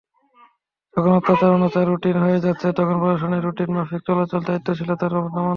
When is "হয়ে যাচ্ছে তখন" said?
2.23-2.95